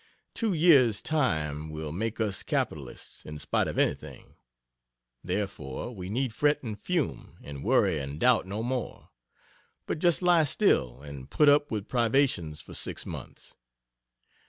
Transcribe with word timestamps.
Two 0.33 0.53
years' 0.53 0.99
time 0.99 1.69
will 1.69 1.91
make 1.91 2.19
us 2.19 2.41
capitalists, 2.41 3.23
in 3.23 3.37
spite 3.37 3.67
of 3.67 3.77
anything. 3.77 4.33
Therefore, 5.23 5.93
we 5.93 6.09
need 6.09 6.33
fret 6.33 6.63
and 6.63 6.79
fume, 6.79 7.37
and 7.43 7.63
worry 7.63 7.99
and 7.99 8.19
doubt 8.19 8.47
no 8.47 8.63
more, 8.63 9.09
but 9.85 9.99
just 9.99 10.23
lie 10.23 10.43
still 10.45 11.03
and 11.03 11.29
put 11.29 11.47
up 11.47 11.69
with 11.69 11.87
privations 11.87 12.61
for 12.61 12.73
six 12.73 13.05
months. 13.05 13.57